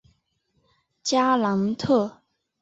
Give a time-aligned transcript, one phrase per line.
[1.03, 2.23] 加朗特。